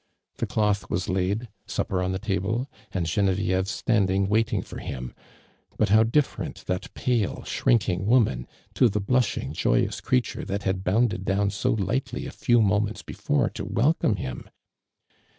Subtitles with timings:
[0.37, 5.13] The cloth was laid, supper on the table, and Gene vieve standing waiting for him;
[5.77, 10.83] but how dif ferent that pale, shrinking wuman, to the blushing joyous creature that had
[10.83, 14.49] bounded down so lightly a few moments before to wel come him